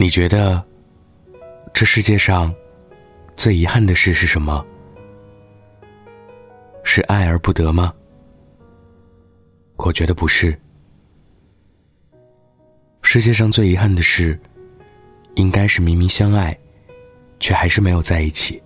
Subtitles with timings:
[0.00, 0.64] 你觉得
[1.74, 2.54] 这世界上
[3.34, 4.64] 最遗憾的事是什么？
[6.84, 7.92] 是爱而不得吗？
[9.76, 10.56] 我觉得不是。
[13.02, 14.38] 世界上最遗憾的事，
[15.34, 16.56] 应该是明明相爱，
[17.40, 18.62] 却还是没有在一起。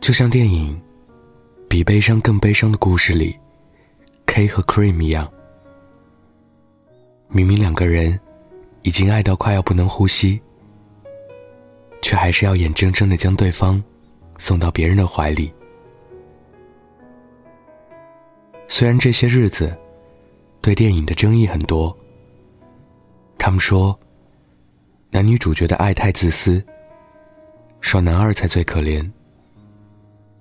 [0.00, 0.74] 就像电影
[1.68, 3.38] 《比悲伤更悲伤的故事》里
[4.24, 5.30] ，K 和 Cream 一样，
[7.28, 8.18] 明明两个人。
[8.82, 10.40] 已经爱到快要不能呼吸，
[12.02, 13.82] 却还是要眼睁睁的将对方
[14.38, 15.52] 送到别人的怀里。
[18.66, 19.76] 虽然这些日子
[20.60, 21.96] 对电影的争议很多，
[23.38, 23.96] 他们说
[25.10, 26.64] 男女主角的爱太自私，
[27.80, 29.08] 说男二才最可怜，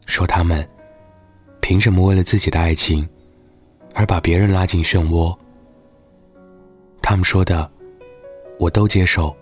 [0.08, 0.68] 说他们
[1.62, 3.08] 凭什么为了自己的爱情
[3.94, 5.38] 而把别人拉进漩涡？
[7.04, 7.70] 他们说的。
[8.62, 9.36] 我都接受，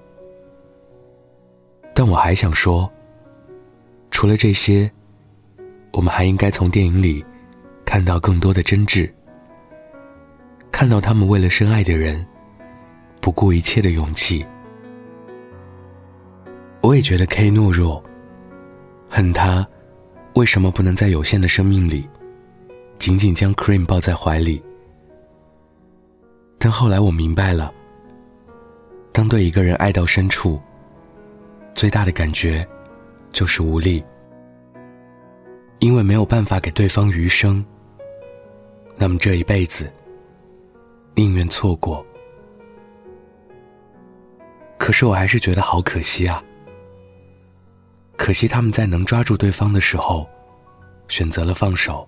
[1.94, 2.90] 但我还想说，
[4.12, 4.90] 除了这些，
[5.92, 7.22] 我们还应该从电影里
[7.84, 9.12] 看到更多的真挚，
[10.72, 12.26] 看到他们为了深爱的人
[13.20, 14.46] 不顾一切的勇气。
[16.80, 18.02] 我也觉得 K 懦弱，
[19.10, 19.68] 恨他
[20.36, 22.08] 为什么不能在有限的生命里
[22.98, 24.64] 紧紧将 Cream 抱在怀里。
[26.58, 27.74] 但后来我明白了。
[29.12, 30.60] 当对一个人爱到深处，
[31.76, 32.68] 最大的感觉
[33.32, 34.04] 就是无力，
[35.80, 37.66] 因为没有办法给对方余生。
[38.96, 39.92] 那么这一辈子，
[41.16, 42.06] 宁愿错过。
[44.78, 46.44] 可是我还是觉得好可惜啊！
[48.16, 50.28] 可惜他们在能抓住对方的时候，
[51.08, 52.08] 选择了放手。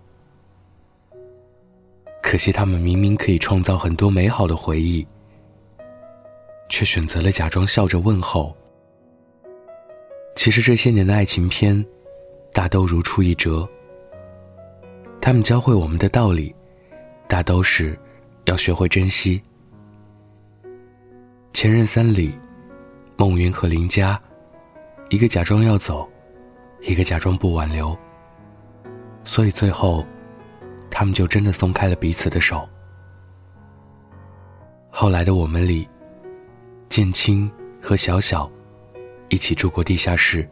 [2.21, 5.05] 可惜他们明明可以创造很多美好的回忆。
[6.81, 8.57] 却选择了假装笑着问候。
[10.35, 11.85] 其实这些年的爱情片，
[12.51, 13.69] 大都如出一辙。
[15.21, 16.55] 他们教会我们的道理，
[17.27, 17.95] 大都是
[18.45, 19.39] 要学会珍惜。
[21.53, 22.35] 前任三里，
[23.15, 24.19] 孟云和林佳，
[25.09, 26.09] 一个假装要走，
[26.81, 27.95] 一个假装不挽留。
[29.23, 30.03] 所以最后，
[30.89, 32.67] 他们就真的松开了彼此的手。
[34.89, 35.87] 后来的我们里。
[36.91, 37.49] 建青
[37.81, 38.51] 和小小
[39.29, 40.45] 一起住过地下室，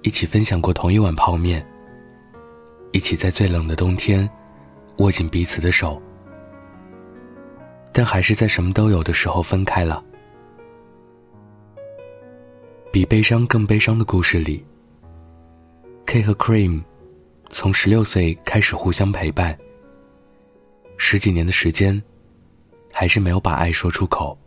[0.00, 1.62] 一起分享过同一碗泡面，
[2.90, 4.26] 一起在最冷的冬天
[4.96, 6.00] 握紧彼此的手，
[7.92, 10.02] 但还是在什么都有的时候分开了。
[12.90, 14.64] 比悲伤更悲伤的故事里
[16.06, 16.82] ，K 和 Cream
[17.50, 19.58] 从十六岁开始互相陪伴，
[20.96, 22.02] 十几年的时间，
[22.90, 24.38] 还是没有把爱说出口。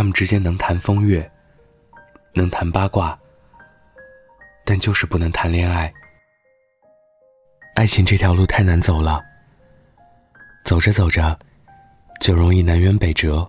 [0.00, 1.30] 他们之间能谈风月，
[2.32, 3.20] 能谈八卦，
[4.64, 5.92] 但就是不能谈恋爱。
[7.74, 9.22] 爱情这条路太难走了，
[10.64, 11.38] 走着走着，
[12.18, 13.46] 就容易南辕北辙。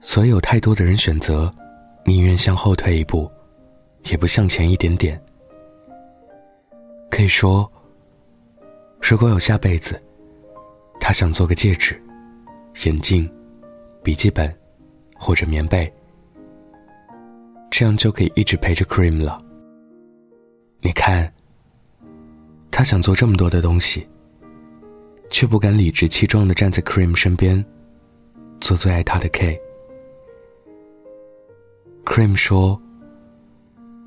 [0.00, 1.52] 所以有太多的人选择，
[2.04, 3.28] 宁愿向后退一步，
[4.04, 5.20] 也不向前一点点。
[7.10, 7.68] 可以说，
[9.02, 10.00] 如果有下辈子，
[11.00, 12.00] 他想做个戒指、
[12.84, 13.28] 眼镜。
[14.02, 14.52] 笔记本，
[15.14, 15.92] 或者棉被，
[17.70, 19.38] 这样就可以一直陪着 Cream 了。
[20.80, 21.30] 你看，
[22.70, 24.08] 他想做这么多的东西，
[25.28, 27.62] 却不敢理直气壮的站在 Cream 身边，
[28.58, 29.60] 做最爱他的 K。
[32.06, 32.80] Cream 说：“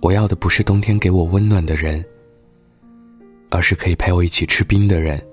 [0.02, 2.04] 我要的不是冬天给我温暖的人，
[3.52, 5.24] 而是可以陪我一起吃冰的人。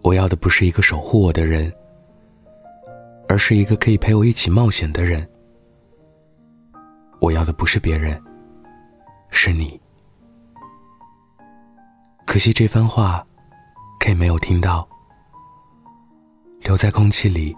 [0.00, 1.70] 我要的不是一个守护我的人。”
[3.28, 5.28] 而是一个可以陪我一起冒险的人。
[7.20, 8.20] 我要的不是别人，
[9.30, 9.78] 是你。
[12.24, 13.26] 可惜这番话
[14.00, 14.88] ，K 没有听到。
[16.62, 17.56] 留在空气里，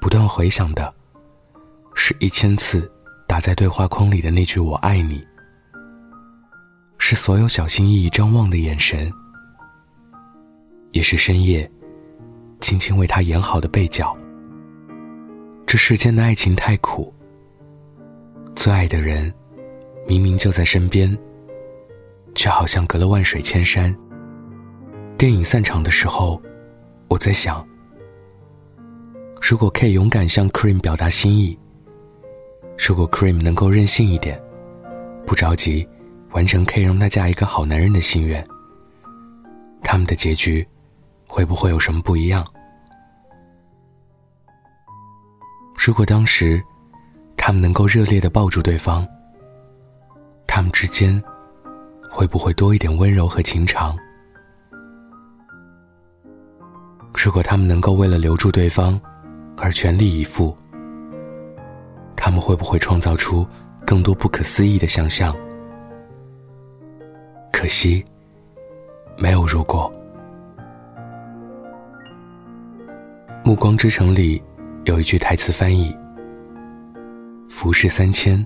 [0.00, 0.92] 不断回响的，
[1.94, 2.90] 是一千次
[3.26, 5.24] 打在对话框里的那句“我爱你”，
[6.98, 9.12] 是所有小心翼翼张望的眼神，
[10.92, 11.70] 也是深夜
[12.60, 14.16] 轻轻为他演好的被角。
[15.68, 17.12] 这世间的爱情太苦，
[18.56, 19.30] 最爱的人
[20.06, 21.14] 明明就在身边，
[22.34, 23.94] 却好像隔了万水千山。
[25.18, 26.40] 电影散场的时候，
[27.08, 27.62] 我在想，
[29.42, 31.58] 如果 K 勇敢向 Cream 表达心意，
[32.78, 34.40] 如果 Cream 能够任性一点，
[35.26, 35.86] 不着急
[36.30, 38.42] 完成 K 让她嫁一个好男人的心愿，
[39.82, 40.66] 他们的结局
[41.26, 42.42] 会不会有什么不一样？
[45.88, 46.62] 如果当时
[47.34, 49.08] 他们能够热烈的抱住对方，
[50.46, 51.18] 他们之间
[52.10, 53.96] 会不会多一点温柔和情长？
[57.14, 59.00] 如果他们能够为了留住对方
[59.56, 60.54] 而全力以赴，
[62.14, 63.46] 他们会不会创造出
[63.86, 65.34] 更多不可思议的想象？
[67.50, 68.04] 可惜，
[69.16, 69.90] 没有如果。
[73.42, 74.42] 《暮光之城》里
[74.88, 75.94] 有一句台词翻译
[77.46, 78.42] ：“浮世三千，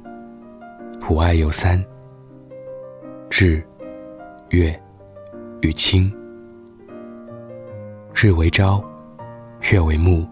[1.08, 1.80] 吾爱有三，
[3.30, 3.62] 日、
[4.48, 4.76] 月
[5.60, 6.12] 与卿。
[8.12, 8.82] 日为朝，
[9.70, 10.26] 月为暮，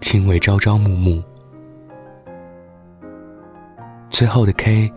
[0.00, 1.22] 卿为朝朝暮暮。”
[4.10, 4.92] 最后的 K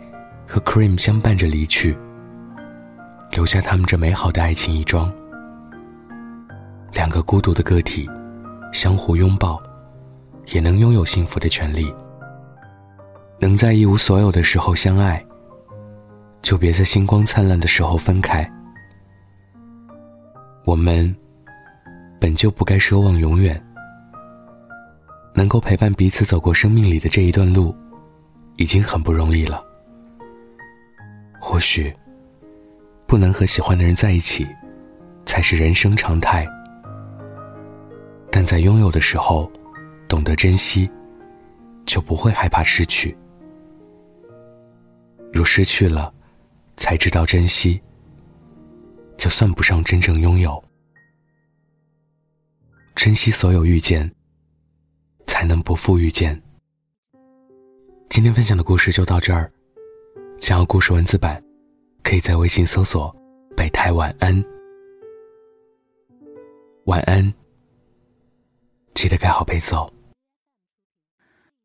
[0.48, 1.96] 和 Cream 相伴着离去，
[3.30, 5.14] 留下他们这美好的爱情一桩。
[6.94, 8.10] 两个孤独的个体。
[8.72, 9.62] 相互拥抱，
[10.48, 11.94] 也能拥有幸福的权利。
[13.40, 15.24] 能在一无所有的时候相爱，
[16.42, 18.50] 就别在星光灿烂的时候分开。
[20.66, 21.14] 我们
[22.20, 23.62] 本就不该奢望永远，
[25.34, 27.76] 能够陪伴彼此走过生命里的这一段路，
[28.56, 29.62] 已经很不容易了。
[31.38, 31.94] 或许，
[33.06, 34.48] 不能和喜欢的人在一起，
[35.26, 36.48] 才是人生常态。
[38.32, 39.52] 但在拥有的时候，
[40.14, 40.88] 懂得珍惜，
[41.88, 43.18] 就不会害怕失去。
[45.34, 46.14] 如失去了，
[46.78, 47.82] 才知道珍惜，
[49.18, 50.64] 就算不上真正拥有。
[52.94, 54.08] 珍惜所有遇见，
[55.26, 56.40] 才能不负遇见。
[58.08, 59.52] 今天分享的故事就到这儿。
[60.38, 61.44] 想要故事文字版，
[62.04, 63.12] 可以在微信搜索
[63.58, 64.46] “北台晚安”。
[66.86, 67.34] 晚安。
[68.94, 69.92] 记得盖好被子哦。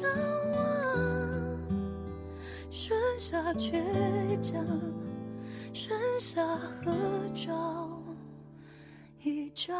[0.00, 0.10] 张
[0.52, 0.58] 望，
[2.70, 3.80] 剩下倔
[4.40, 4.64] 强。
[5.72, 6.92] 剩下合
[7.34, 7.90] 照
[9.22, 9.76] 一张。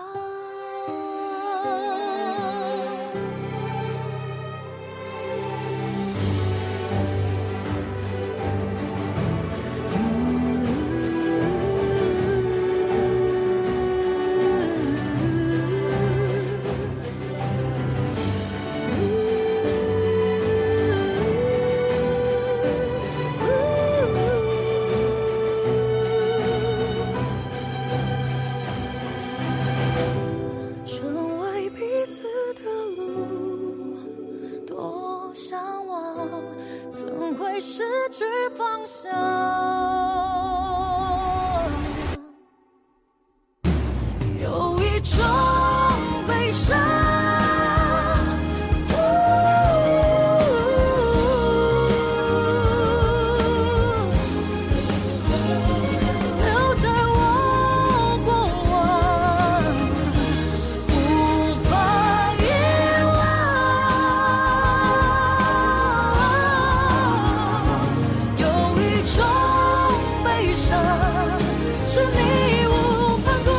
[71.86, 72.72] 是你义无
[73.18, 73.50] 反顾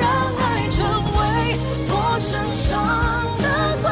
[0.00, 0.04] 让
[0.36, 1.18] 爱成为
[1.88, 2.70] 我身上
[3.38, 3.44] 的
[3.82, 3.84] 光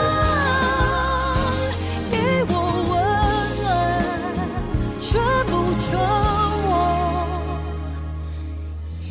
[2.48, 2.52] 我
[2.90, 2.92] 温
[3.62, 3.64] 暖
[5.00, 5.08] 却
[5.46, 5.50] 不
[5.80, 5.90] 准
[6.68, 6.70] 我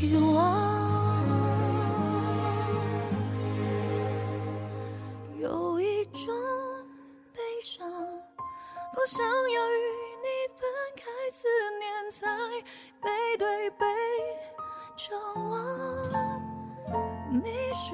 [0.02, 0.36] 遗忘
[5.40, 5.46] 有
[5.80, 6.26] 一种
[7.34, 7.88] 悲伤
[8.94, 9.81] 不想要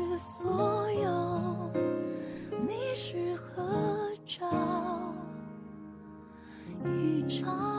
[0.05, 1.71] 是所有
[2.67, 3.63] 你适合
[4.25, 4.45] 照
[6.85, 7.76] 一张